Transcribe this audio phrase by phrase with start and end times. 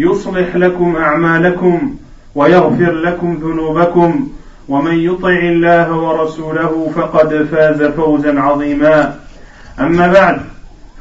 [0.00, 1.94] يصلح لكم أعمالكم
[2.34, 4.28] ويغفر لكم ذنوبكم
[4.68, 9.14] ومن يطع الله ورسوله فقد فاز فوزا عظيما.
[9.80, 10.40] أما بعد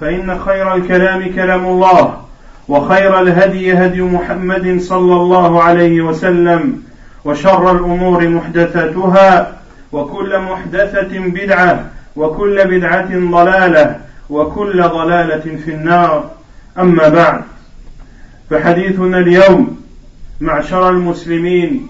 [0.01, 2.21] فإن خير الكلام كلام الله
[2.67, 6.81] وخير الهدي هدي محمد صلى الله عليه وسلم
[7.25, 9.51] وشر الأمور محدثاتها
[9.91, 13.95] وكل محدثة بدعة وكل بدعة ضلالة
[14.29, 16.23] وكل ضلالة في النار.
[16.79, 17.41] أما بعد
[18.49, 19.81] فحديثنا اليوم
[20.41, 21.87] معشر المسلمين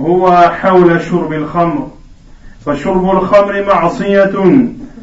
[0.00, 1.90] هو حول شرب الخمر.
[2.66, 4.32] فشرب الخمر معصية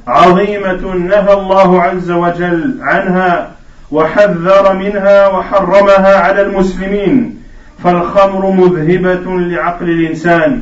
[0.08, 3.52] عظيمة نهى الله عز وجل عنها
[3.92, 7.38] وحذر منها وحرمها على المسلمين.
[7.84, 10.62] فالخمر مذهبة لعقل الإنسان.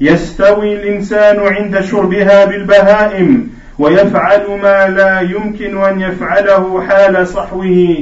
[0.00, 7.96] يستوي الإنسان عند شربها بالبهائم ويفعل ما لا يمكن أن يفعله حال صحوه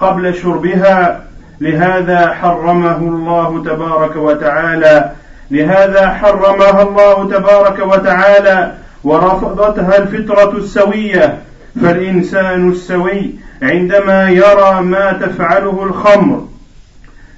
[0.00, 1.20] قبل شربها
[1.60, 5.10] لهذا حرمه الله تبارك وتعالى.
[5.50, 8.72] لهذا حرمها الله تبارك وتعالى
[9.04, 11.38] ورفضتها الفطرة السوية.
[11.82, 13.30] فالإنسان السوي
[13.62, 16.44] عندما يرى ما تفعله الخمر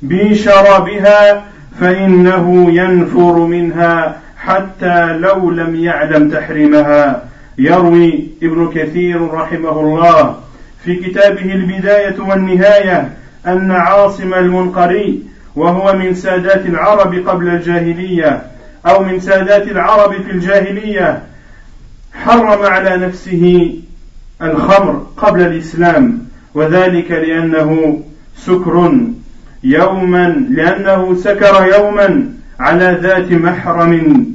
[0.03, 1.43] بشرابها
[1.81, 7.23] فإنه ينفر منها حتى لو لم يعلم تحريمها.
[7.59, 10.37] يروي ابن كثير رحمه الله.
[10.85, 13.13] في كتابه البداية والنهاية
[13.47, 15.23] أن عاصم المنقري
[15.57, 18.43] وهو من سادات العرب قبل الجاهلية
[18.87, 21.23] أو من سادات العرب في الجاهلية
[22.13, 23.75] حرم على نفسه
[24.43, 26.19] الخمر قبل الإسلام
[26.55, 28.03] وذلك لأنه
[28.37, 28.91] سكر
[29.65, 34.27] يوما لأنه سكر يوما على ذات محرم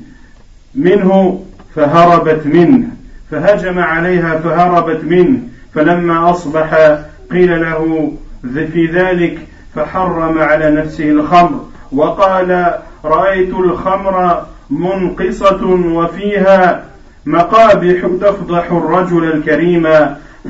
[0.75, 1.43] منه
[1.75, 2.87] فهربت منه
[3.31, 5.39] فهجم عليها فهربت منه.
[5.77, 6.97] فلما أصبح
[7.31, 8.11] قيل له
[8.43, 9.39] في ذلك
[9.75, 12.73] فحرم على نفسه الخمر وقال
[13.05, 16.83] رأيت الخمر منقصة وفيها
[17.25, 19.87] مقابح تفضح الرجل الكريم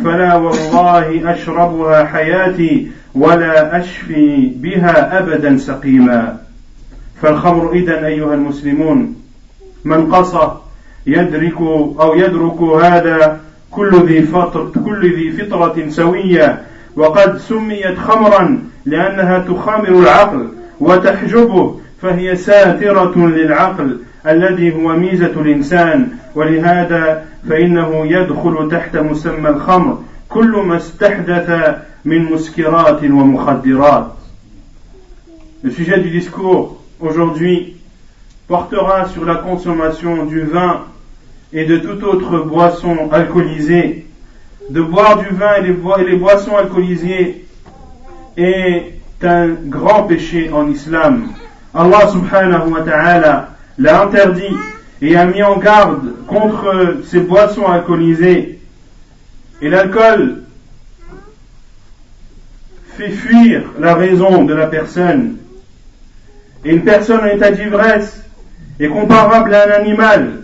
[0.04, 6.38] فلا والله أشربها حياتي ولا أشفي بها أبدا سقيما.
[7.22, 9.16] فالخمر إذا أيها المسلمون
[9.86, 10.52] من قصى
[11.08, 11.62] يدرك
[12.00, 16.62] أو يدرك هذا كل ذي فطر كل ذي فطرة سوية
[16.96, 26.08] وقد سميت خمرا لأنها تخامر العقل وتحجبه فهي ساترة للعقل الذي هو ميزة الإنسان.
[26.36, 29.98] ولهذا فإنه يدخل تحت مسمى الخمر
[30.30, 34.08] كل ما استحدث من مسكرات ومخدرات.
[35.64, 37.76] Le sujet du discours aujourd'hui
[38.48, 40.82] portera sur la consommation du vin
[41.54, 44.06] et de toute autre boisson alcoolisée.
[44.70, 47.46] De boire du vin et les, et les boissons alcoolisées
[48.36, 48.94] est
[49.24, 51.30] un grand péché en islam.
[51.74, 54.56] Allah subhanahu wa ta'ala l'a interdit
[55.02, 58.60] et a mis en garde contre ces boissons alcoolisées.
[59.62, 60.44] Et l'alcool
[62.98, 65.38] fait fuir la raison de la personne.
[66.66, 68.24] Et une personne en état d'ivresse
[68.80, 70.42] est comparable à un animal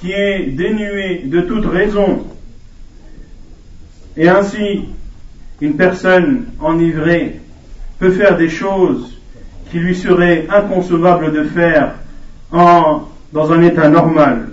[0.00, 2.24] qui est dénué de toute raison.
[4.16, 4.86] Et ainsi,
[5.60, 7.40] une personne enivrée
[7.98, 9.20] peut faire des choses
[9.70, 11.94] qui lui seraient inconcevables de faire
[12.50, 13.02] en,
[13.32, 14.48] dans un état normal.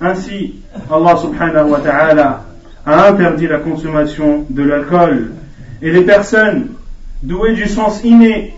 [0.00, 0.54] Ainsi,
[0.90, 2.44] Allah subhanahu wa ta'ala
[2.86, 5.32] a interdit la consommation de l'alcool.
[5.82, 6.68] Et les personnes
[7.22, 8.54] douées du sens inné,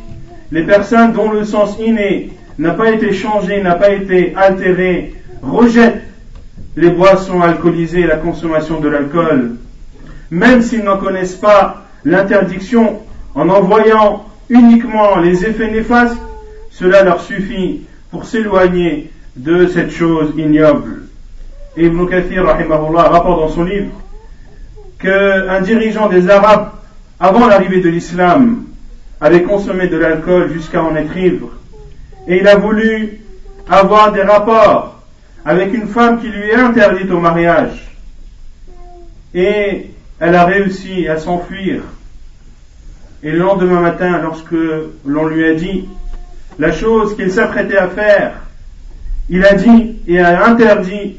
[0.52, 6.05] les personnes dont le sens inné n'a pas été changé, n'a pas été altéré, rejettent
[6.76, 9.56] les boissons alcoolisées et la consommation de l'alcool,
[10.30, 13.00] même s'ils n'en connaissent pas l'interdiction,
[13.34, 16.18] en en voyant uniquement les effets néfastes,
[16.70, 21.02] cela leur suffit pour s'éloigner de cette chose ignoble.
[21.76, 23.92] Ibn Kathir rapporte dans son livre
[24.98, 26.70] qu'un dirigeant des Arabes,
[27.18, 28.64] avant l'arrivée de l'islam,
[29.20, 31.50] avait consommé de l'alcool jusqu'à en être ivre.
[32.28, 33.20] Et il a voulu
[33.68, 34.95] avoir des rapports
[35.46, 37.88] avec une femme qui lui est interdite au mariage.
[39.32, 41.82] Et elle a réussi à s'enfuir.
[43.22, 44.56] Et le lendemain matin, lorsque
[45.04, 45.88] l'on lui a dit
[46.58, 48.40] la chose qu'il s'apprêtait à faire,
[49.28, 51.16] il a dit et a interdit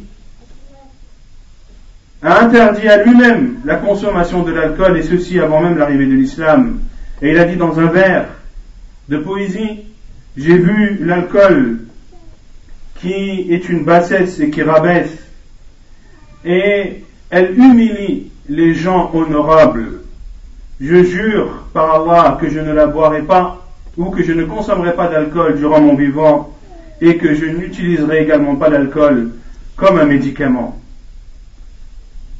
[2.22, 6.80] a interdit à lui-même la consommation de l'alcool et ceci avant même l'arrivée de l'islam.
[7.22, 8.26] Et il a dit dans un vers
[9.08, 9.86] de poésie,
[10.36, 11.87] j'ai vu l'alcool
[13.00, 15.18] qui est une bassesse et qui rabaisse
[16.46, 20.02] et elle humilie les gens honorables.
[20.80, 23.66] Je jure par Allah que je ne la boirai pas
[23.98, 26.56] ou que je ne consommerai pas d'alcool durant mon vivant
[27.02, 29.32] et que je n'utiliserai également pas l'alcool
[29.76, 30.80] comme un médicament.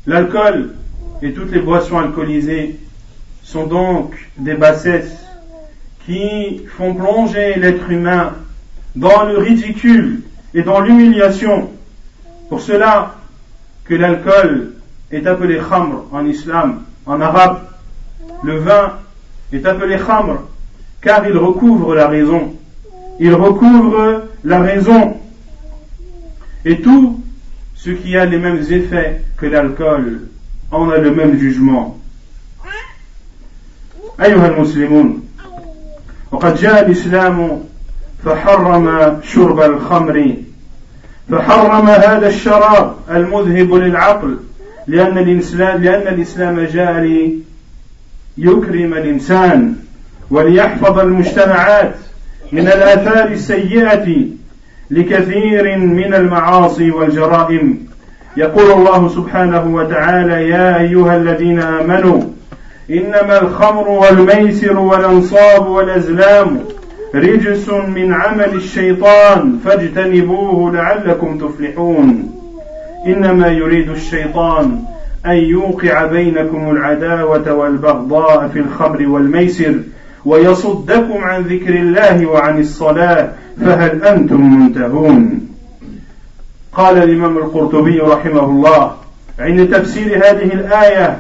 [0.06, 0.74] L'alcool
[1.22, 2.80] et toutes les boissons alcoolisées
[3.44, 5.18] sont donc des bassesses
[6.06, 8.34] qui font plonger l'être humain
[8.96, 10.22] dans le ridicule
[10.55, 11.71] et dans l'humiliation.
[12.49, 13.17] Pour cela
[13.85, 14.73] que l'alcool
[15.11, 17.61] est appelé khamr en islam, en arabe.
[18.43, 18.99] Le vin
[19.53, 20.43] est appelé khamr
[21.01, 22.55] car il recouvre la raison.
[23.19, 25.17] Il recouvre la raison.
[26.65, 27.21] Et tout
[27.75, 30.29] ce qui a les mêmes effets que l'alcool
[30.71, 31.99] en a le même jugement.
[34.21, 35.29] أيها المسلمون
[36.33, 37.65] وقد جاء الإسلام
[38.28, 40.34] فحرم شرب الخمر.
[41.32, 44.38] فحرم هذا الشراب المذهب للعقل
[44.88, 47.02] لأن الإسلام, لأن الإسلام جاء
[48.38, 49.74] ليكرم الإنسان
[50.32, 51.96] وليحفظ المجتمعات
[52.52, 54.08] من الآثار السيئة
[54.92, 57.88] لكثير من المعاصي والجرائم.
[58.38, 62.22] يقول الله سبحانه وتعالى يا أيها الذين آمنوا
[62.90, 66.60] إنما الخمر والميسر والأنصاب والأزلام
[67.20, 72.32] رجس من عمل الشيطان فاجتنبوه لعلكم تفلحون.
[73.08, 74.80] إنما يريد الشيطان
[75.26, 79.76] أن يوقع بينكم العداوة والبغضاء في الخمر والميسر
[80.26, 83.32] ويصدكم عن ذكر الله وعن الصلاة
[83.62, 85.48] فهل أنتم منتهون؟
[86.74, 88.92] قال الإمام القرطبي رحمه الله
[89.40, 91.18] عند تفسير هذه الآية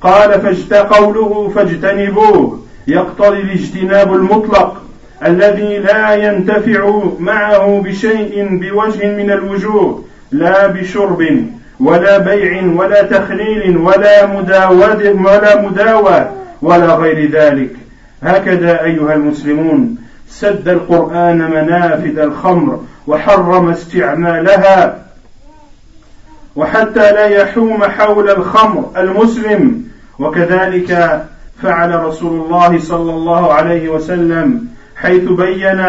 [0.00, 4.82] قال فاجت قوله فاجتنبوه يقتضي الاجتناب المطلق.
[5.26, 11.46] الذي لا ينتفع معه بشيء بوجه من الوجوه لا بشرب
[11.80, 16.30] ولا بيع ولا تخليل ولا مداود ولا مداوى
[16.62, 17.70] ولا غير ذلك.
[18.22, 19.96] هكذا أيها المسلمون
[20.28, 24.98] سد القرآن منافذ الخمر وحرم استعمالها
[26.56, 29.82] وحتى لا يحوم حول الخمر المسلم.
[30.18, 31.22] وكذلك
[31.62, 34.66] فعل رسول الله صلى الله عليه وسلم
[35.02, 35.80] حيث بين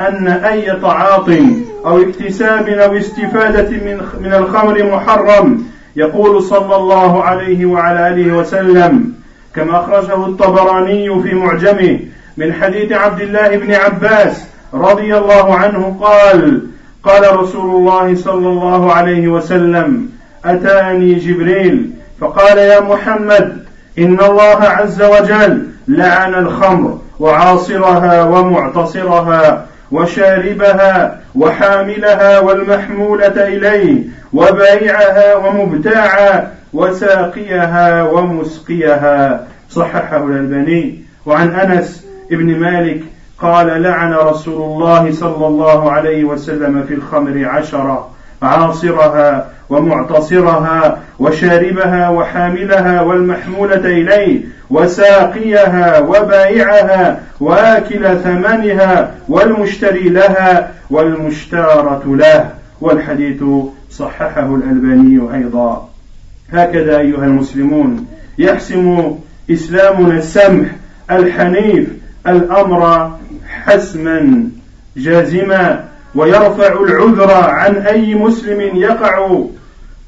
[0.00, 5.64] أن أي تعاطي أو اكتساب أو استفادة من من الخمر محرم
[5.96, 9.12] يقول صلى الله عليه وعلى آله وسلم
[9.54, 12.00] كما أخرجه الطبراني في معجمه
[12.36, 14.44] من حديث عبد الله بن عباس
[14.74, 16.66] رضي الله عنه قال
[17.04, 20.08] قال رسول الله صلى الله عليه وسلم
[20.44, 23.64] أتاني جبريل فقال يا محمد
[23.98, 26.98] إن الله عز وجل لعن الخمر.
[27.20, 39.46] وعاصرها ومعتصرها وشاربها وحاملها والمحمولة إليه وبائعها ومبتاعا وساقيها ومسقيها.
[39.70, 40.98] صححه الألباني.
[41.26, 43.00] وعن أنس بن مالك
[43.38, 48.10] قال لعن رسول الله صلى الله عليه وسلم في الخمر عشرة.
[48.42, 63.42] عاصرها ومعتصرها وشاربها وحاملها والمحمولة إليه وساقيها وبائعها وآكل ثمنها والمشتري لها والمشتارة له والحديث
[63.90, 65.88] صححه الألباني أيضا.
[66.52, 68.06] هكذا أيها المسلمون
[68.38, 69.14] يحسم
[69.50, 70.66] إسلامنا السمح
[71.10, 71.88] الحنيف
[72.26, 73.12] الأمر
[73.48, 74.44] حسما
[74.96, 79.44] جازما ويرفع العذر عن أي مسلم يقع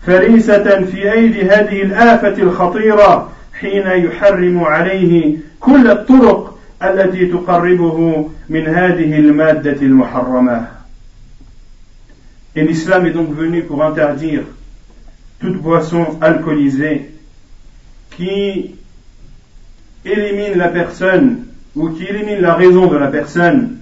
[0.06, 9.18] فريسة في أيدي هذه الآفة الخطيرة حين يحرم عليه كل الطرق التي تقربه من هذه
[9.18, 10.66] المادة المحرمة.
[12.54, 14.42] Et l'islam est donc venu pour interdire
[15.40, 17.10] toute boisson alcoolisée
[18.16, 18.74] qui
[20.04, 23.78] élimine la personne ou qui élimine la raison de la personne.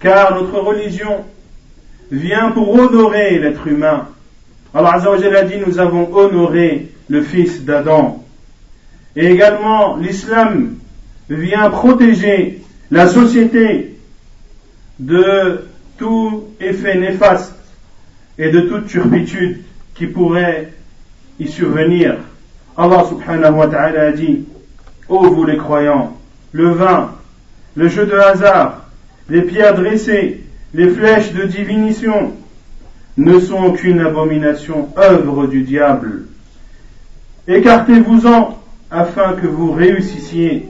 [0.00, 1.24] Car notre religion
[2.10, 4.08] vient pour honorer l'être humain.
[4.74, 8.24] Allah Azzawajal a dit nous avons honoré le fils d'Adam.
[9.16, 10.76] Et également l'islam
[11.28, 13.96] vient protéger la société
[14.98, 17.54] de tout effet néfaste
[18.38, 19.62] et de toute turpitude
[19.94, 20.72] qui pourrait
[21.40, 22.18] y survenir.
[22.76, 24.44] Allah subhanahu wa ta'ala a dit,
[25.08, 26.16] Ô vous les croyants,
[26.52, 27.14] le vin,
[27.74, 28.87] le jeu de hasard,
[29.28, 30.44] les pierres dressées,
[30.74, 32.32] les flèches de divination
[33.16, 36.24] ne sont qu'une abomination, œuvre du diable.
[37.46, 38.58] Écartez-vous-en
[38.90, 40.68] afin que vous réussissiez.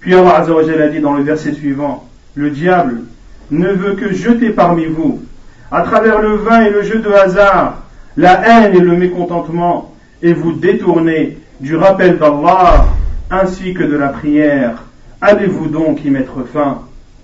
[0.00, 3.02] Puis Allah a dit dans le verset suivant, le diable
[3.50, 5.22] ne veut que jeter parmi vous,
[5.70, 7.82] à travers le vin et le jeu de hasard,
[8.16, 12.86] la haine et le mécontentement, et vous détourner du rappel d'Allah
[13.30, 14.84] ainsi que de la prière.
[15.20, 16.82] Allez-vous donc y mettre fin?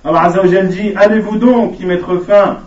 [0.08, 2.60] Allah Azzawajal dit, allez-vous donc y mettre fin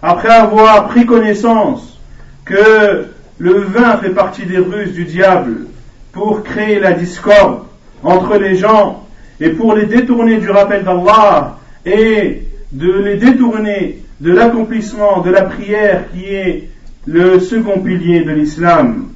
[0.00, 2.00] après avoir pris connaissance
[2.46, 5.66] que le vin fait partie des ruses du diable
[6.12, 7.64] pour créer la discorde
[8.02, 9.06] entre les gens
[9.38, 15.42] et pour les détourner du rappel d'Allah et de les détourner de l'accomplissement de la
[15.42, 16.70] prière qui est
[17.06, 19.08] le second pilier de l'islam.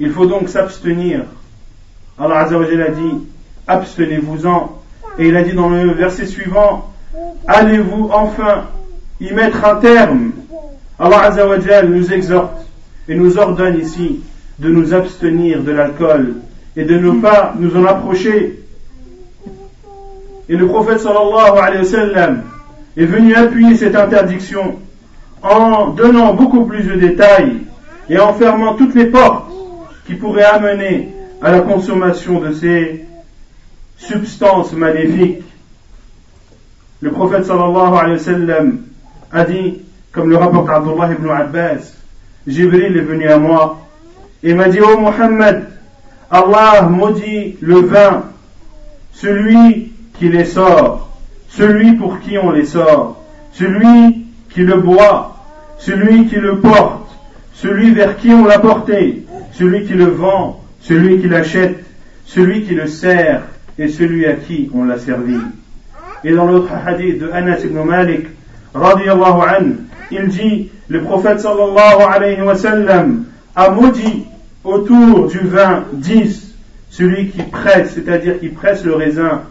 [0.00, 1.24] Il faut donc s'abstenir.
[2.18, 3.26] Allah Azzawajal a dit,
[3.66, 4.85] abstenez-vous-en.
[5.18, 6.90] Et il a dit dans le verset suivant,
[7.46, 8.64] allez-vous enfin
[9.20, 10.32] y mettre un terme
[10.98, 12.66] Allah Azzawajal nous exhorte
[13.08, 14.20] et nous ordonne ici
[14.58, 16.36] de nous abstenir de l'alcool
[16.76, 18.60] et de ne pas nous en approcher.
[20.48, 22.42] Et le prophète sallallahu alayhi wa sallam
[22.96, 24.76] est venu appuyer cette interdiction
[25.42, 27.58] en donnant beaucoup plus de détails
[28.08, 29.50] et en fermant toutes les portes
[30.06, 33.04] qui pourraient amener à la consommation de ces
[33.96, 35.44] substances maléfiques.
[37.00, 38.78] Le prophète sallallahu alayhi wa sallam
[39.32, 39.78] a dit,
[40.12, 41.92] comme le rapporte Abdullah ibn Abbas,
[42.46, 43.86] Jibril est venu à moi
[44.42, 45.68] et m'a dit, oh Muhammad,
[46.30, 48.24] Allah maudit le vin,
[49.12, 51.10] celui qui les sort,
[51.48, 53.22] celui pour qui on les sort,
[53.52, 55.36] celui qui le boit,
[55.78, 57.10] celui qui le porte,
[57.54, 61.84] celui vers qui on l'a porté, celui qui le vend, celui qui l'achète,
[62.24, 63.42] celui qui le sert
[63.78, 65.36] et celui à qui on l'a servi.
[66.24, 68.26] Et dans l'autre hadith de Anas ibn Malik,
[68.74, 69.76] radiallahu anhu,
[70.10, 72.54] il dit, le prophète sallallahu alayhi wa
[73.54, 74.24] a maudit
[74.64, 76.54] autour du vin 10,
[76.90, 79.42] celui qui presse, c'est-à-dire qui presse le raisin,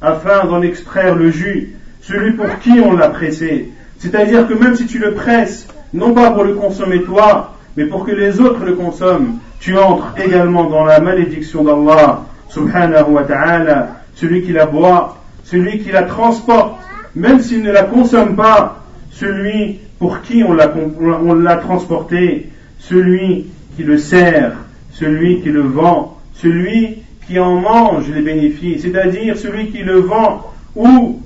[0.00, 3.70] afin d'en extraire le jus, celui pour qui on l'a pressé.
[3.98, 8.04] C'est-à-dire que même si tu le presses, non pas pour le consommer toi, mais pour
[8.04, 12.24] que les autres le consomment, tu entres également dans la malédiction d'Allah,
[12.54, 16.76] subhanahu wa ta'ala, celui qui la boit, celui qui la transporte,
[17.16, 23.46] même s'il ne la consomme pas, celui pour qui on l'a transporté, celui
[23.76, 24.52] qui le sert,
[24.92, 30.52] celui qui le vend, celui qui en mange les bénéfices, c'est-à-dire celui qui le vend
[30.76, 31.20] ou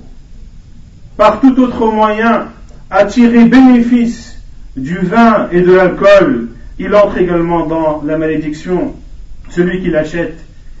[1.15, 2.47] par tout autre moyen
[3.09, 4.41] tiré bénéfice
[4.75, 8.93] du vin et de l'alcool, il entre également dans la malédiction,
[9.49, 10.39] celui qui l'achète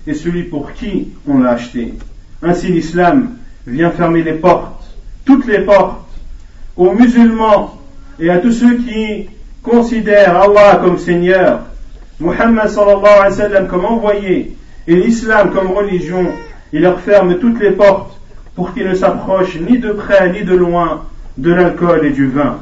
[0.09, 1.93] et celui pour qui on l'a acheté.
[2.41, 3.35] Ainsi l'islam
[3.67, 6.07] vient fermer les portes, toutes les portes,
[6.75, 7.79] aux musulmans
[8.19, 9.29] et à tous ceux qui
[9.61, 11.61] considèrent Allah comme Seigneur,
[12.19, 16.25] Muhammad sallallahu alayhi wa sallam comme envoyé et l'islam comme religion,
[16.73, 18.19] il leur ferme toutes les portes
[18.55, 21.05] pour qu'ils ne s'approchent ni de près ni de loin
[21.37, 22.57] de l'alcool et du vin.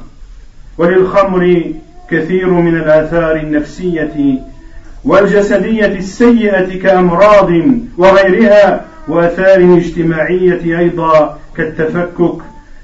[5.03, 7.51] والجسدية السيئة كأمراض
[7.97, 12.41] وغيرها وآثار اجتماعية أيضا كالتفكك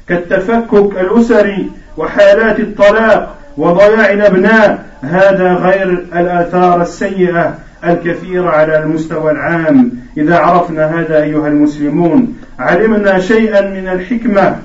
[0.09, 4.85] كالتفكك الأسري وحالات الطلاق وضياع الأبناء.
[5.01, 9.91] هذا غير الآثار السيئة الكثيرة على المستوى العام.
[10.17, 14.55] إذا عرفنا هذا أيها المسلمون علمنا شيئا من الحكمة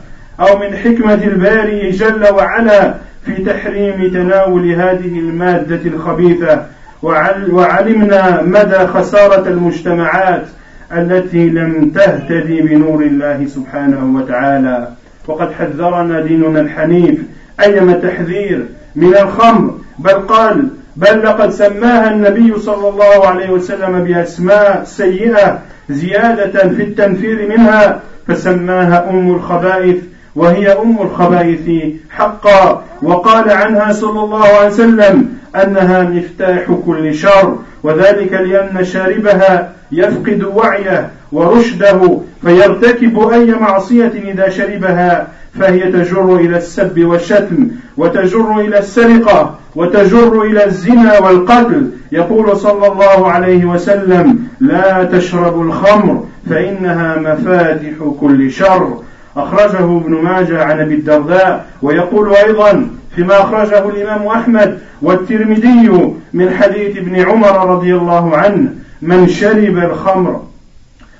[0.40, 2.94] أو من حكمة الباري جل وعلا
[3.26, 6.66] في تحريم تناول هذه المادة الخبيثة.
[7.02, 10.44] وعلمنا مدى خسارة المجتمعات
[10.92, 14.88] التي لم تهتدي بنور الله سبحانه وتعالى.
[15.26, 17.18] وقد حذرنا ديننا الحنيف
[17.60, 19.74] أيما تحذير من الخمر.
[19.98, 25.58] بل قال بل لقد سماها النبي صلى الله عليه وسلم بأسماء سيئة
[25.90, 29.96] زيادة في التنفير منها فسماها أم الخبائث
[30.38, 31.66] وهي أم الخبائث
[32.10, 32.84] حقا.
[33.02, 41.10] وقال عنها صلى الله عليه وسلم أنها مفتاح كل شر وذلك لأن شاربها يفقد وعيه
[41.32, 45.26] ورشده فيرتكب أي معصية إذا شربها
[45.58, 51.90] فهي تجر إلى السب والشتم وتجر إلى السرقة وتجر إلى الزنا والقتل.
[52.12, 58.98] يقول صلى الله عليه وسلم لا تشربوا الخمر فإنها مفاتح كل شر.
[59.38, 66.96] أخرجه ابن ماجه عن أبي الدرداء ويقول أيضا فيما أخرجه الإمام أحمد والترمذي من حديث
[66.96, 68.70] ابن عمر رضي الله عنه
[69.02, 70.42] من شرب الخمر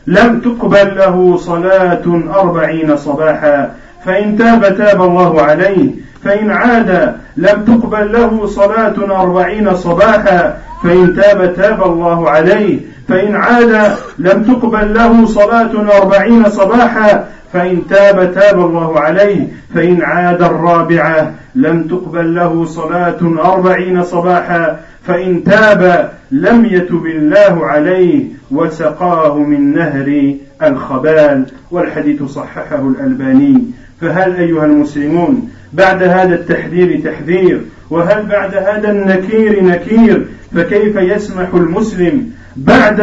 [0.07, 5.91] لم تقبل له صلاة أربعين صباحا فإن تاب تاب الله عليه
[6.25, 13.97] فإن عاد لم تقبل له صلاة أربعين صباحا فإن تاب تاب الله عليه فإن عاد
[14.19, 21.83] لم تقبل له صلاة أربعين صباحا فإن تاب تاب الله عليه فإن عاد الرابعة لم
[21.83, 31.47] تقبل له صلاة أربعين صباحا فإن تاب لم يتب الله عليه وسقاه من نهر الخبال.
[31.71, 33.65] والحديث صححه الألباني.
[34.01, 42.31] فهل أيها المسلمون بعد هذا التحذير تحذير؟ وهل بعد هذا النكير نكير؟ فكيف يسمح المسلم
[42.57, 43.01] بعد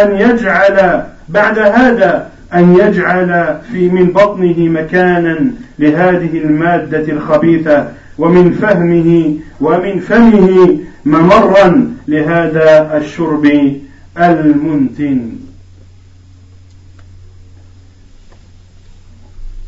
[0.00, 9.37] أن يجعل بعد هذا أن يجعل في من بطنه مكانا لهذه المادة الخبيثة ومن فهمه
[9.61, 13.75] ومن فمه ممرا لهذا الشرب
[14.17, 15.31] المنتن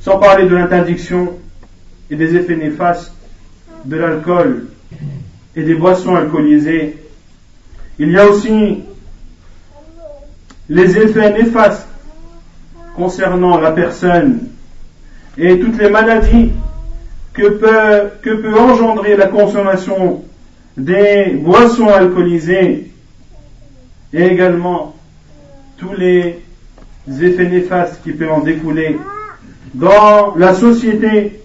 [0.02, 1.34] Sans parler de l'interdiction
[2.10, 3.12] et des effets néfastes
[3.84, 4.68] de l'alcool
[5.54, 6.96] et des boissons alcoolisées,
[8.00, 8.84] il y a aussi
[10.70, 11.88] les effets néfastes
[12.97, 14.49] concernant la personne
[15.39, 16.53] et toutes les maladies
[17.33, 20.23] que peut, engendrer la consommation
[20.77, 22.91] des boissons alcoolisées
[24.13, 24.95] et également
[25.79, 26.43] tous les
[27.09, 28.99] effets néfastes qui peuvent en découler
[29.75, 31.41] dans la société,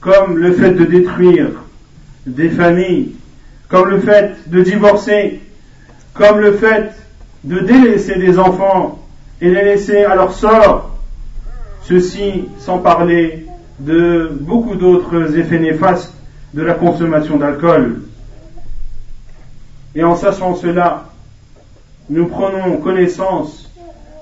[0.00, 1.50] comme le fait de détruire
[2.26, 3.12] des familles,
[3.68, 5.40] comme le fait de divorcer,
[6.14, 6.92] comme le fait
[7.44, 9.05] de délaisser des enfants
[9.40, 10.98] et les laisser à leur sort,
[11.82, 13.46] ceci sans parler
[13.78, 16.14] de beaucoup d'autres effets néfastes
[16.54, 18.02] de la consommation d'alcool.
[19.94, 21.04] Et en sachant cela,
[22.08, 23.70] nous prenons connaissance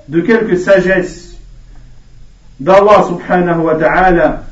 [0.07, 1.37] de quelques sagesses
[2.59, 4.43] d'Allah subhanahu wa ta'ala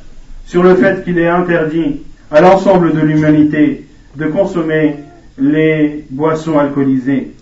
[0.46, 4.98] sur le fait qu'il est interdit à l'ensemble de l'humanité de consommer
[5.38, 7.34] les boissons alcoolisées.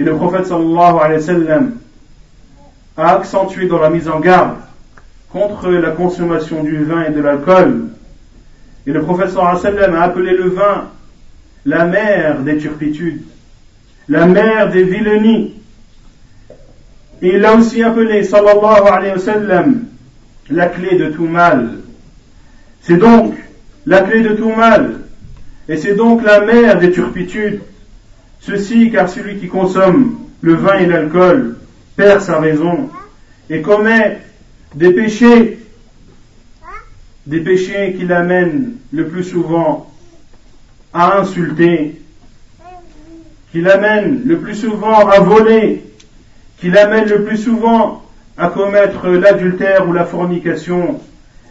[0.00, 1.72] Et le prophète sallallahu alayhi wa sallam
[2.96, 4.56] a accentué dans la mise en garde
[5.28, 7.88] contre la consommation du vin et de l'alcool.
[8.86, 10.88] Et le prophète sallallahu alayhi wa sallam a appelé le vin
[11.66, 13.20] la mère des turpitudes,
[14.08, 15.54] la mère des vilenies.
[17.20, 19.84] Et il l'a aussi appelé sallallahu alayhi wa sallam
[20.48, 21.72] la clé de tout mal.
[22.80, 23.34] C'est donc
[23.84, 25.00] la clé de tout mal.
[25.68, 27.60] Et c'est donc la mère des turpitudes.
[28.40, 31.56] Ceci car celui qui consomme le vin et l'alcool
[31.96, 32.90] perd sa raison
[33.50, 34.18] et commet
[34.74, 35.58] des péchés,
[37.26, 39.92] des péchés qui l'amènent le plus souvent
[40.92, 42.00] à insulter,
[43.52, 45.82] qui l'amènent le plus souvent à voler,
[46.58, 48.02] qui l'amènent le plus souvent
[48.36, 51.00] à commettre l'adultère ou la fornication,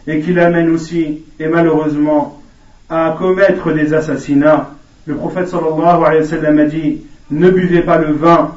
[0.06, 2.42] et qui l'amène aussi, et malheureusement,
[2.88, 4.74] à commettre des assassinats.
[5.06, 8.54] Le prophète sallallahu alayhi wa sallam a dit, ne buvez pas le vin,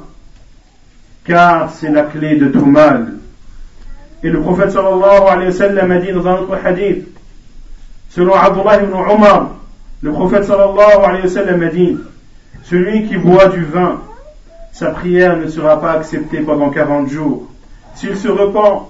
[1.26, 3.14] car c'est la clé de tout mal.
[4.24, 7.08] Et le prophète sallallahu alayhi wa sallam a dit dans un autre hadith,
[8.10, 9.52] selon Abdullah ibn Umar,
[10.02, 11.98] le prophète sallallahu alayhi wa sallam a dit,
[12.64, 14.02] celui qui boit du vin,
[14.72, 17.48] sa prière ne sera pas acceptée pendant 40 jours.
[17.96, 18.90] S'il se repent,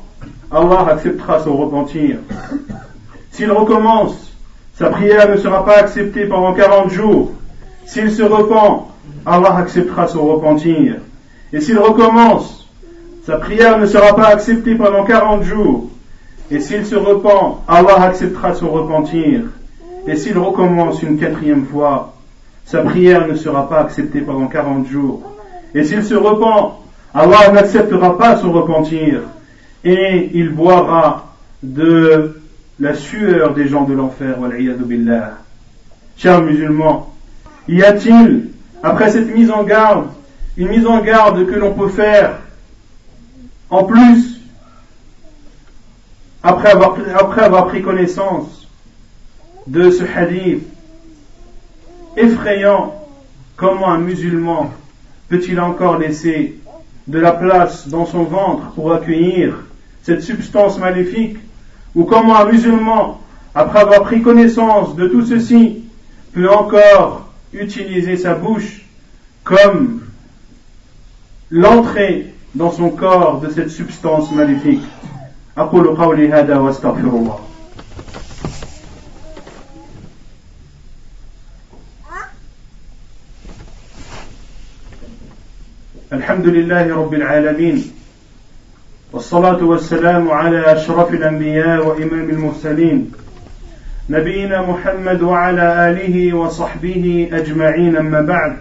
[0.51, 2.17] Allah acceptera son repentir.
[3.31, 4.33] S'il recommence,
[4.75, 7.31] sa prière ne sera pas acceptée pendant 40 jours.
[7.85, 8.87] S'il se repent,
[9.25, 10.95] Allah acceptera son repentir.
[11.51, 12.67] Et s'il recommence,
[13.25, 15.89] sa prière ne sera pas acceptée pendant 40 jours.
[16.51, 19.41] Et s'il se repent, Allah acceptera son repentir.
[20.07, 22.13] Et s'il recommence une quatrième fois,
[22.65, 25.21] sa prière ne sera pas acceptée pendant 40 jours.
[25.73, 26.79] Et s'il se repent,
[27.13, 29.21] Allah n'acceptera pas son repentir.
[29.83, 32.41] Et il boira de
[32.79, 34.37] la sueur des gens de l'enfer.
[36.17, 37.12] Chers musulmans,
[37.67, 38.49] y a-t-il,
[38.81, 40.07] après cette mise en garde,
[40.57, 42.39] une mise en garde que l'on peut faire
[43.69, 44.39] en plus
[46.43, 48.67] après avoir, pris connaissance
[49.65, 50.63] de ce hadith
[52.17, 52.93] effrayant,
[53.55, 54.71] comment un musulman
[55.29, 56.59] peut-il encore laisser
[57.07, 59.63] de la place dans son ventre pour accueillir
[60.03, 61.37] cette substance maléfique?
[61.95, 63.21] Ou comment un musulman,
[63.55, 65.85] après avoir pris connaissance de tout ceci,
[66.33, 67.22] peut encore
[67.52, 68.84] utiliser sa bouche
[69.44, 70.02] comme
[71.50, 74.82] l'entrée dans son corps de cette substance maléfique
[75.58, 77.38] أقول قولي هذا واستغفر الله
[86.12, 87.92] الحمد لله رب العالمين
[89.12, 93.12] والصلاة والسلام على أشرف الأنبياء وإمام المرسلين
[94.13, 98.57] نبينا محمد وعلى آله وصحبه أجمعين أما بعد.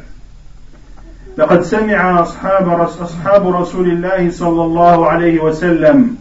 [1.38, 2.68] لقد سمع أصحاب
[3.00, 6.16] أصحاب رسول الله صلى الله عليه وسلم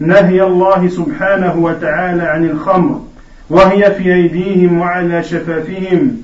[0.00, 3.00] نهي الله سبحانه وتعالى عن الخمر
[3.50, 6.22] وهي في أيديهم وعلى شفافهم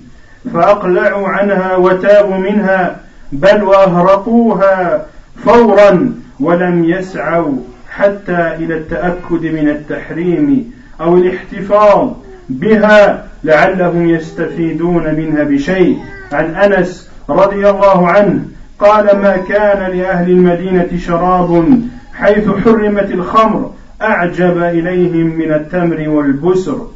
[0.52, 3.00] فأقلعوا عنها وتابوا منها
[3.32, 5.06] بل وأهرقوها
[5.44, 7.56] فورا ولم يسعوا
[7.90, 12.10] حتى إلى التأكد من التحريم أو الاحتفاظ
[12.48, 15.98] بها لعلهم يستفيدون منها بشيء.
[16.32, 18.40] عن أنس رضي الله عنه
[18.78, 21.80] قال ما كان لأهل المدينة شراب
[22.14, 23.70] حيث حرمت الخمر
[24.02, 26.86] أعجب إليهم من التمر والبسر.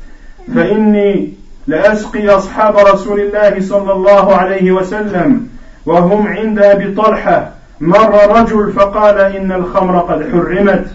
[0.54, 1.32] فإني
[1.66, 5.46] لأسقي أصحاب رسول الله صلى الله عليه وسلم
[5.86, 7.50] وهم عند أبي طلحة.
[7.80, 10.86] مر رجل فقال إن الخمر قد حرمت.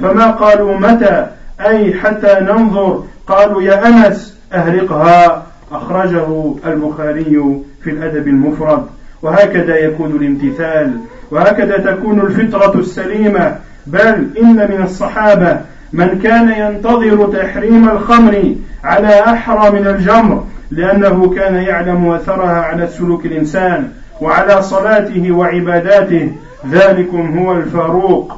[0.00, 1.26] فما قالوا متى؟
[1.60, 5.42] أي حتى ننظر قالوا يا أنس أهرقها.
[5.72, 8.86] أخرجه البخاري في الأدب المفرد.
[9.22, 10.92] وهكذا يكون الامتثال.
[11.30, 13.56] وهكذا تكون الفطرة السليمة.
[13.86, 15.60] بل إن من الصحابة
[15.92, 23.26] من كان ينتظر تحريم الخمر على أحرى من الجمر لأنه كان يعلم أثرها على سلوك
[23.26, 23.88] الإنسان
[24.20, 26.32] وعلى صلاته وعباداته.
[26.70, 28.36] ذلكم هو الفاروق.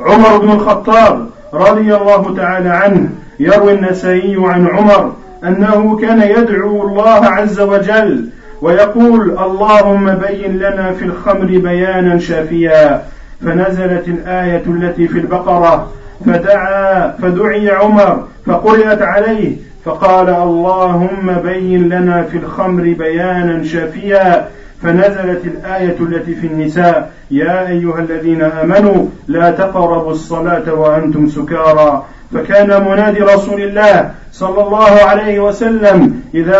[0.00, 3.08] عمر بن الخطاب رضي الله تعالى عنه
[3.40, 5.12] يروي النسائي عن عمر
[5.44, 8.28] أنه كان يدعو الله عز وجل
[8.62, 13.02] ويقول اللهم بين لنا في الخمر بيانا شافيا
[13.40, 15.92] فنزلت الآية التي في البقرة
[16.26, 24.48] فدعا فدعي عمر فقرأت عليه فقال اللهم بين لنا في الخمر بيانا شافيا
[24.82, 32.84] فنزلت الآية التي في النساء يا أيها الذين آمنوا لا تقربوا الصلاة وأنتم سكارى فكان
[32.84, 36.58] منادي رسول الله صلى الله عليه وسلم إذا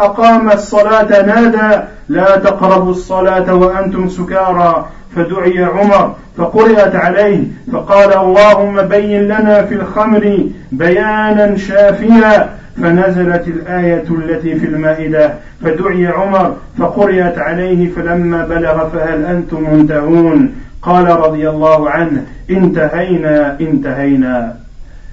[0.00, 9.22] أقام الصلاة نادى لا تقربوا الصلاة وأنتم سكارى فدعي عمر فقرأت عليه فقال اللهم بين
[9.22, 10.38] لنا في الخمر
[10.72, 12.48] بيانا شافيا
[12.82, 21.06] فنزلت الآية التي في المائدة فدعي عمر فقرأت عليه فلما بلغ فهل أنتم منتهون؟ قال
[21.06, 24.56] رضي الله عنه انتهينا انتهينا.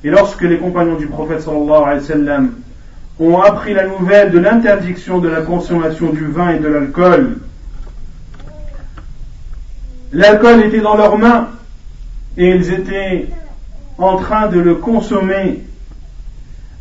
[0.04, 2.52] Et lorsque les compagnons du prophète sallallahu alayhi wa sallam
[3.20, 7.38] ont appris la nouvelle de l'interdiction de la consommation du vin et de l'alcool,
[10.14, 11.48] L'alcool était dans leurs mains
[12.36, 13.28] et ils étaient
[13.98, 15.64] en train de le consommer.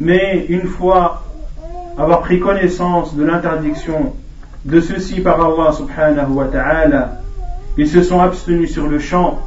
[0.00, 1.24] Mais une fois
[1.96, 4.14] avoir pris connaissance de l'interdiction
[4.64, 7.20] de ceci par Allah subhanahu wa ta'ala,
[7.78, 9.38] ils se sont abstenus sur le champ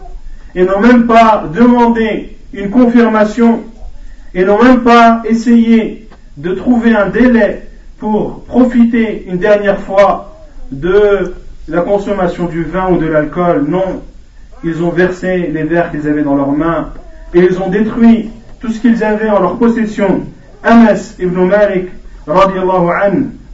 [0.55, 3.63] et n'ont même pas demandé une confirmation
[4.33, 7.63] et n'ont même pas essayé de trouver un délai
[7.99, 10.37] pour profiter une dernière fois
[10.71, 11.33] de
[11.67, 14.01] la consommation du vin ou de l'alcool, non.
[14.63, 16.89] Ils ont versé les verres qu'ils avaient dans leurs mains
[17.33, 20.23] et ils ont détruit tout ce qu'ils avaient en leur possession.
[20.63, 21.89] Anas ibn Malik
[22.27, 22.39] an,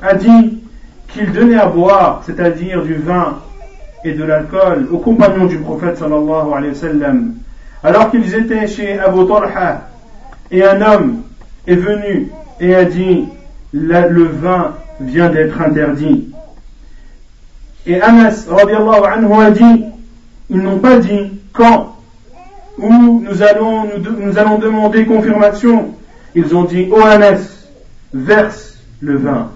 [0.01, 0.59] a dit
[1.07, 3.39] qu'il donnait à boire, c'est-à-dire du vin
[4.03, 7.33] et de l'alcool, aux compagnons du prophète sallallahu alayhi wa sallam.
[7.83, 9.89] Alors qu'ils étaient chez Abu Talha,
[10.51, 11.23] et un homme
[11.67, 13.25] est venu et a dit
[13.71, 16.29] le vin vient d'être interdit.
[17.85, 19.85] Et Anas anhu a dit,
[20.49, 21.95] ils n'ont pas dit quand
[22.77, 25.93] ou nous allons, demander confirmation.
[26.35, 27.67] Ils ont dit, oh Anas,
[28.13, 29.51] verse le vin,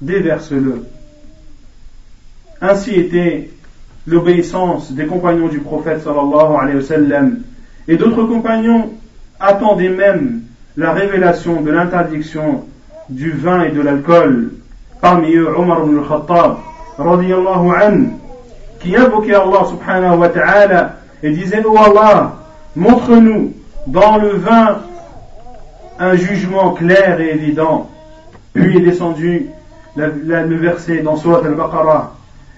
[0.00, 0.84] déverse-le.
[2.60, 3.50] Ainsi était
[4.06, 7.20] l'obéissance des compagnons du prophète sallallahu alayhi wa.
[7.88, 8.90] Et d'autres compagnons
[9.38, 10.42] attendaient même
[10.76, 12.64] la révélation de l'interdiction
[13.08, 14.52] du vin et de l'alcool.
[15.00, 16.56] Parmi eux, Omar ibn al-Khattab,
[16.98, 18.08] anhu,
[18.80, 22.34] qui invoquait Allah subhanahu wa ta'ala et disait Oh Allah,
[22.74, 23.54] montre-nous
[23.86, 24.78] dans le vin
[25.98, 27.90] un jugement clair et évident.
[28.52, 29.46] Puis est descendu
[29.96, 32.14] le verset dans Surat al-Baqarah.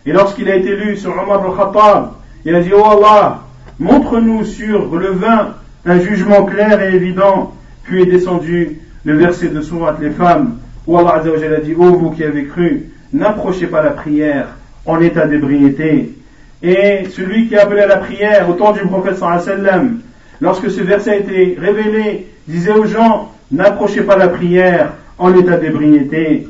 [0.07, 2.13] Et lorsqu'il a été lu sur Omar al-Khattab,
[2.45, 3.41] il a dit Oh Allah,
[3.79, 7.55] montre-nous sur le vin un jugement clair et évident.
[7.85, 12.11] Puis est descendu le verset de Surat les femmes, où Allah a dit Oh vous
[12.11, 14.49] qui avez cru, n'approchez pas la prière
[14.85, 16.15] en état d'ébriété.
[16.63, 20.01] Et celui qui appelait à la prière au temps du prophète sallam,
[20.41, 25.57] lorsque ce verset a été révélé, disait aux gens N'approchez pas la prière en état
[25.57, 26.47] d'ébriété.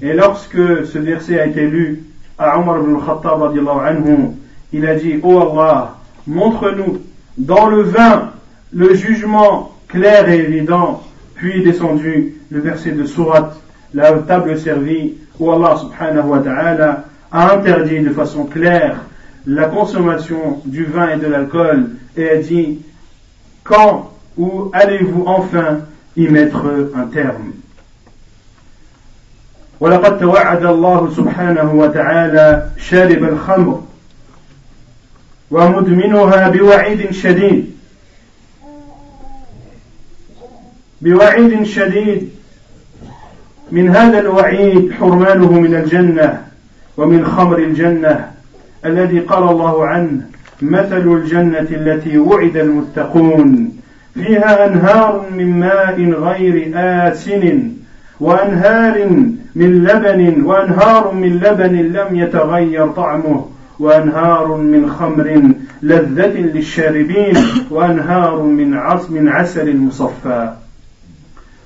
[0.00, 2.02] Et lorsque ce verset a été lu
[2.38, 3.54] à Omar ibn Khattab,
[4.72, 5.96] il a dit Oh Allah,
[6.27, 7.01] montre-nous
[7.37, 8.31] dans le vin
[8.71, 11.03] le jugement clair et évident.
[11.35, 13.53] Puis descendu le verset de Surat,
[13.93, 18.97] la table servie, où Allah subhanahu wa ta'ala a interdit de façon claire
[19.45, 22.79] la consommation du vin et de l'alcool et a dit
[23.63, 25.79] Quand ou allez-vous enfin
[26.15, 27.53] y mettre un terme
[29.79, 33.79] ولقد توعد الله سبحانه وتعالى شارب الخمر
[35.54, 37.70] ومدمنها بوعيد شديد.
[41.02, 42.30] بوعيد شديد.
[43.72, 46.42] من هذا الوعيد حرمانه من الجنة
[46.96, 48.30] ومن خمر الجنة
[48.86, 50.20] الذي قال الله عنه
[50.62, 53.72] مثل الجنة التي وعد المتقون
[54.14, 57.72] فيها أنهار من ماء غير آسن
[58.20, 59.06] وأنهار
[59.54, 63.44] من لبن وأنهار من لبن لم يتغير طعمه
[63.78, 65.42] وأنهار من خمر
[65.82, 67.36] لذة للشاربين
[67.70, 70.52] وأنهار من عص من عسل مصفى.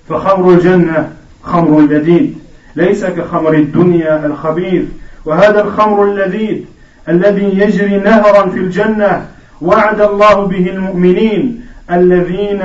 [0.08, 1.08] فخمر الجنة
[1.42, 2.30] خمر لذيذ
[2.76, 4.84] ليس كخمر الدنيا الخبيث.
[5.24, 6.58] وهذا الخمر اللذيذ
[7.08, 9.26] الذي يجري نهرا في الجنة
[9.62, 12.62] وعد الله به المؤمنين الذين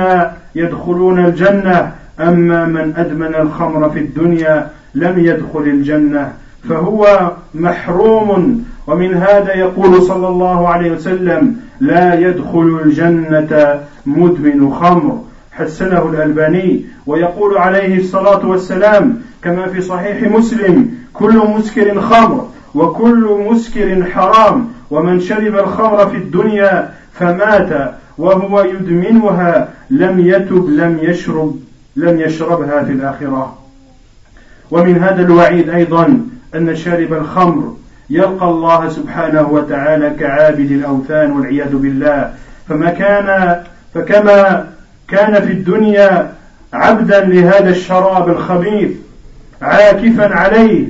[0.54, 1.92] يدخلون الجنة.
[2.20, 6.32] أما من أدمن الخمر في الدنيا لم يدخل الجنة.
[6.68, 15.24] فهو محروم ومن هذا يقول صلى الله عليه وسلم لا يدخل الجنة مدمن خمر.
[15.52, 24.04] حسنه الألباني ويقول عليه الصلاة والسلام كما في صحيح مسلم كل مسكر خمر وكل مسكر
[24.04, 31.56] حرام ومن شرب الخمر في الدنيا فمات وهو يدمنها لم يتب لم يشرب
[31.96, 33.58] لم يشربها في الآخرة.
[34.70, 36.20] ومن هذا الوعيد أيضا
[36.56, 37.76] أن شارب الخمر
[38.10, 42.30] يلقى الله سبحانه وتعالى كعابد الأوثان والعياذ بالله.
[42.68, 43.60] فما كان
[43.94, 44.66] فكما
[45.08, 46.32] كان في الدنيا
[46.72, 48.90] عبدا لهذا الشراب الخبيث
[49.62, 50.86] عاكفا عليه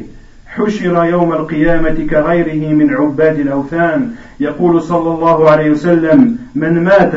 [0.46, 4.11] حشر يوم القيامة كغيره من عباد الأوثان.
[4.40, 7.12] يقول صلى الله عليه وسلم من مات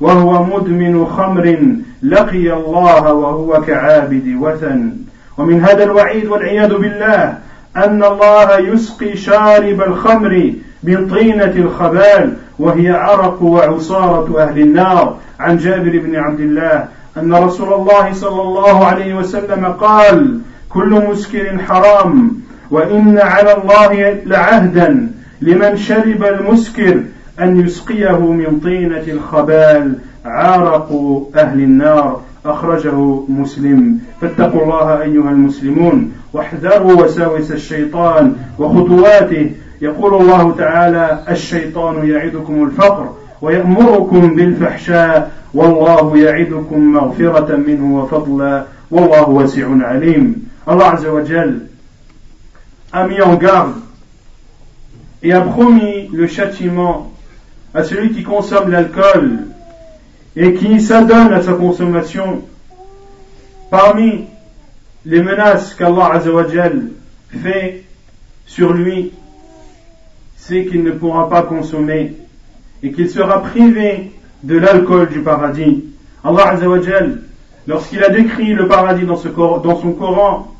[0.00, 4.92] وهو مدمن خمر لقي الله وهو كعابد وثن.
[5.38, 7.38] ومن هذا الوعيد والعياذ بالله
[7.76, 10.52] أن الله يسقي شارب الخمر
[10.82, 15.16] من طينة الخبال وهي عرق وعصارة أهل النار.
[15.40, 21.58] عن جابر بن عبد الله أن رسول الله صلى الله عليه وسلم قال كل مسكر
[21.58, 22.32] حرام
[22.70, 25.08] وإن على الله لعهدا
[25.40, 27.02] لمن شرب المسكر
[27.40, 29.94] أن يسقيه من طينة الخبال.
[30.24, 30.88] عرق
[31.36, 33.98] أهل النار أخرجه مسلم.
[34.20, 36.12] فاتقوا الله أيها المسلمون.
[36.32, 39.50] واحذروا وساوس الشيطان وخطواته.
[39.80, 49.66] يقول الله تعالى الشيطان يعدكم الفقر ويأمركم بالفحشاء والله يعدكم مغفرة منه وفضلا والله واسع
[49.82, 50.48] عليم.
[50.68, 51.60] الله عز وجل
[52.92, 53.74] a mis garde
[55.22, 57.12] et a promis le châtiment
[57.72, 59.49] à celui qui consomme l'alcool.
[60.36, 62.42] Et qui s'adonne à sa consommation.
[63.70, 64.24] Parmi
[65.04, 66.88] les menaces qu'Allah Azzawajal
[67.42, 67.84] fait
[68.46, 69.12] sur lui,
[70.36, 72.14] c'est qu'il ne pourra pas consommer
[72.82, 74.12] et qu'il sera privé
[74.42, 75.84] de l'alcool du paradis.
[76.24, 77.22] Allah Azzawajal,
[77.66, 80.54] lorsqu'il a décrit le paradis dans, son Coran,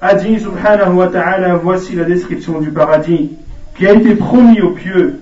[0.00, 3.30] a dit subhanahu wa ta'ala, voici la description du paradis
[3.76, 5.20] qui a été promis aux pieux.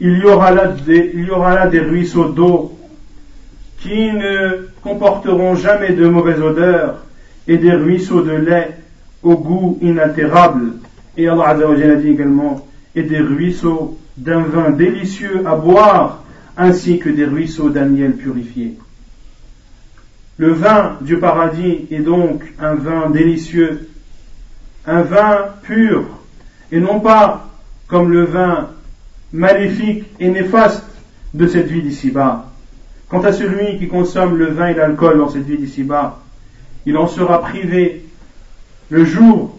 [0.00, 2.76] Il y aura là des ruisseaux d'eau
[3.82, 6.98] qui ne comporteront jamais de mauvaise odeur
[7.48, 8.78] et des ruisseaux de lait
[9.22, 10.74] au goût inaltérable.
[11.16, 16.22] Et Allah a dit également, et des ruisseaux d'un vin délicieux à boire,
[16.56, 18.74] ainsi que des ruisseaux d'un miel purifié.
[20.36, 23.88] Le vin du paradis est donc un vin délicieux,
[24.86, 26.04] un vin pur,
[26.70, 27.48] et non pas
[27.88, 28.70] comme le vin
[29.32, 30.84] maléfique et néfaste
[31.34, 32.51] de cette vie d'ici-bas.
[33.12, 36.20] Quant à celui qui consomme le vin et l'alcool dans cette vie d'ici-bas,
[36.86, 38.06] il en sera privé
[38.88, 39.58] le jour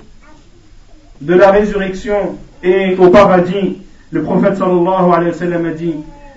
[1.22, 3.78] de la résurrection et au paradis.
[4.10, 5.94] Le prophète sallallahu alayhi wa sallam a dit,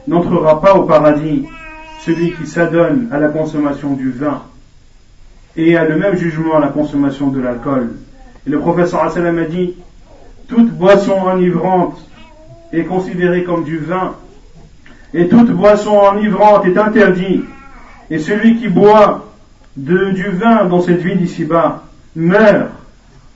[0.06, 1.46] n'entrera pas au paradis
[2.04, 4.42] celui qui s'adonne à la consommation du vin
[5.56, 7.94] et à le même jugement à la consommation de l'alcool.
[8.46, 9.74] Et le prophète sallallahu alayhi wa sallam a dit,
[10.48, 11.96] toute boisson enivrante
[12.74, 14.16] est considérée comme du vin
[15.14, 17.44] et toute boisson enivrante est interdite.
[18.10, 19.32] Et celui qui boit
[19.76, 22.70] de, du vin dans cette vie d'ici-bas meurt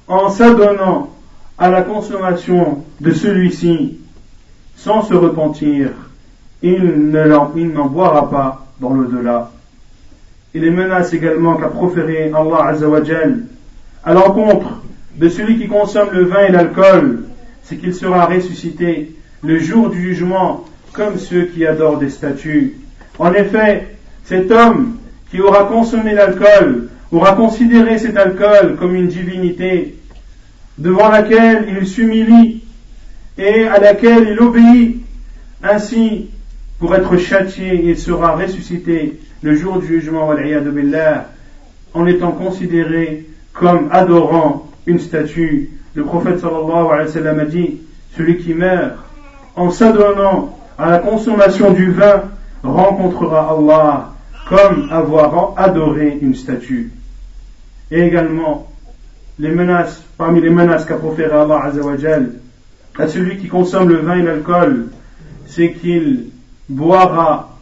[0.09, 1.11] en s'adonnant
[1.59, 3.99] à la consommation de celui-ci
[4.77, 5.91] sans se repentir.
[6.63, 9.51] Il n'en boira pas dans l'au-delà.
[10.55, 13.45] Il les menace également qu'a proféré Allah Azzawajal
[14.03, 14.83] à l'encontre
[15.17, 17.25] de celui qui consomme le vin et l'alcool,
[17.63, 22.75] c'est qu'il sera ressuscité le jour du jugement comme ceux qui adorent des statues.
[23.19, 24.97] En effet, cet homme
[25.31, 29.97] qui aura consommé l'alcool aura considéré cet alcool comme une divinité
[30.79, 32.63] devant laquelle il s'humilie
[33.37, 35.05] et à laquelle il obéit.
[35.63, 36.31] Ainsi,
[36.79, 40.31] pour être châtié, il sera ressuscité le jour du jugement
[41.93, 45.71] en étant considéré comme adorant une statue.
[45.95, 47.79] Le prophète sallallahu alayhi wa sallam a dit,
[48.17, 48.97] celui qui meurt
[49.57, 52.23] en s'adonnant à la consommation du vin
[52.63, 54.11] rencontrera Allah
[54.49, 56.91] comme avoir adoré une statue.
[57.91, 58.73] Et également,
[59.39, 62.33] les menaces, parmi les menaces qu'a proféré Allah Azzawajal
[62.99, 64.89] à celui qui consomme le vin et l'alcool,
[65.47, 66.27] c'est qu'il
[66.69, 67.59] boira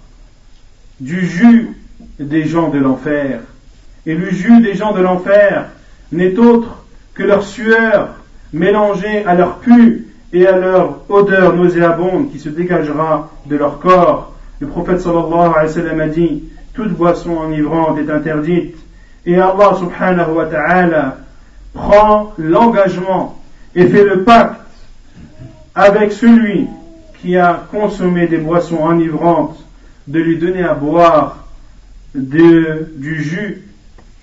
[1.00, 1.76] du jus
[2.18, 3.40] des gens de l'enfer.
[4.06, 5.66] Et le jus des gens de l'enfer
[6.12, 8.14] n'est autre que leur sueur
[8.52, 14.34] mélangée à leur pu et à leur odeur nauséabonde qui se dégagera de leur corps.
[14.60, 18.76] Le prophète sallallahu alayhi wa sallam a dit, toute boisson enivrante est interdite.
[19.24, 21.18] Et Allah subhanahu wa ta'ala
[21.74, 23.40] prend l'engagement
[23.74, 24.60] et fait le pacte
[25.74, 26.66] avec celui
[27.20, 29.58] qui a consommé des boissons enivrantes
[30.06, 31.46] de lui donner à boire
[32.14, 33.62] du jus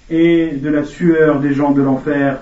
[0.09, 2.39] et de la sueur des gens de l'enfer.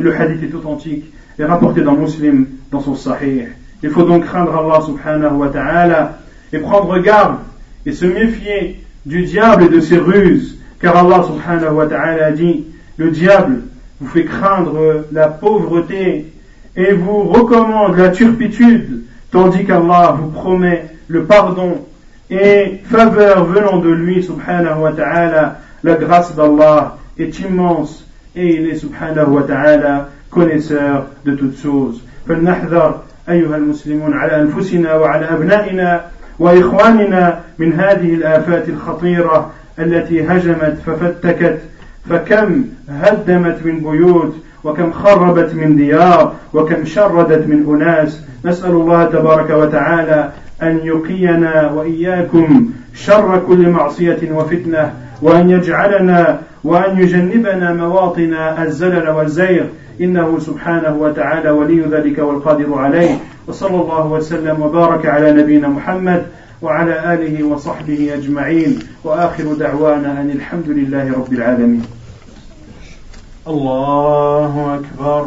[0.00, 1.04] Et le hadith est authentique
[1.38, 3.48] est rapporté dans Muslim dans son Sahih.
[3.82, 6.18] Il faut donc craindre Allah subhanahu wa ta'ala
[6.54, 7.36] et prendre garde
[7.84, 12.64] et se méfier du diable et de ses ruses, car Allah subhanahu wa ta'ala dit,
[12.96, 13.60] le diable
[14.00, 16.32] vous fait craindre la pauvreté
[16.76, 21.84] et vous recommande la turpitude, tandis qu'Allah vous promet le pardon
[22.30, 28.68] et faveur venant de lui subhanahu wa ta'ala, la grâce d'Allah est immense et il
[28.70, 32.02] est subhanahu wa ta'ala connaisseur de toutes choses.
[32.28, 36.04] فلنحذر أيها المسلمون على أنفسنا وعلى أبنائنا
[36.38, 41.58] وإخواننا من هذه الآفات الخطيرة التي هجمت ففتكت
[42.10, 48.24] فكم هدمت من بيوت وكم خربت من ديار وكم شردت من أناس.
[48.44, 50.30] نسأل الله تبارك وتعالى
[50.62, 54.92] أن يقينا وإياكم شر كل معصية وفتنة.
[55.22, 59.64] وأن يجعلنا وأن يجنبنا مواطن الزلل والزيغ.
[60.00, 63.18] إنه سبحانه وتعالى ولي ذلك والقادر عليه.
[63.46, 66.26] وصلى الله وسلم وبارك على نبينا محمد
[66.62, 68.78] وعلى آله وصحبه أجمعين.
[69.04, 71.82] وآخر دعوانا أن الحمد لله رب العالمين.
[73.48, 75.26] الله أكبر.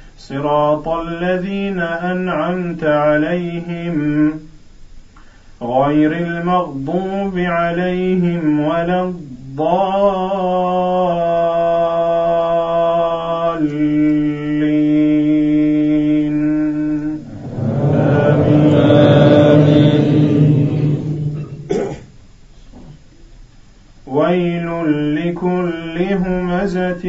[0.31, 4.33] صراط الذين أنعمت عليهم
[5.61, 9.91] غير المغضوب عليهم ولا الضالين.
[17.95, 18.71] آمين
[24.07, 24.67] ويل
[25.15, 27.05] لكل همزة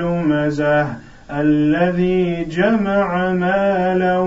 [0.00, 1.05] لمزة.
[1.30, 4.18] الذي جمع مالا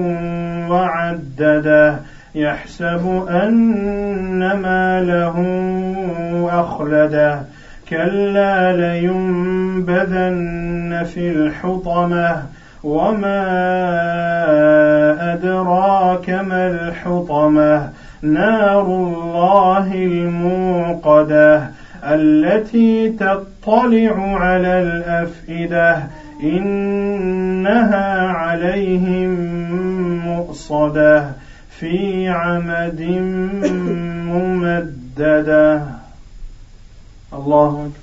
[0.69, 1.99] وعدده
[2.35, 5.37] يحسب أن ماله
[6.51, 7.41] أخلده.
[7.89, 10.23] كلا لينبذن
[11.13, 12.43] في الحطمة
[12.83, 13.43] وما
[15.33, 17.89] أدراك ما الحطمة.
[18.21, 21.63] نار الله الموقدة
[22.03, 25.97] التي تطلع على الأفئدة.
[26.43, 29.29] إنها عليهم
[30.25, 31.31] مؤصدة
[31.79, 33.01] في عمد
[34.31, 35.85] ممددة.
[37.33, 37.99] الله أكبر.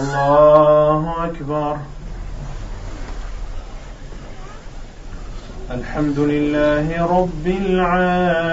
[0.00, 1.76] الله أكبر.
[5.70, 8.52] الحمد لله رب العالمين.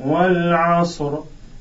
[0.00, 1.18] والعصر.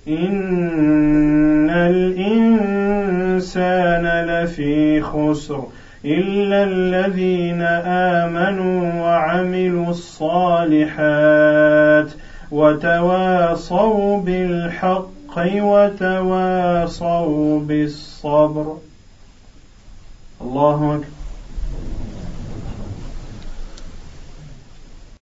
[0.08, 5.64] إن الإنسان لفي خسر.
[6.06, 12.08] إلا الذين آمنوا وعملوا الصالحات.
[12.52, 18.78] وتواصوا بالحق وتواصوا بالصبر.
[20.42, 21.21] الله أكبر.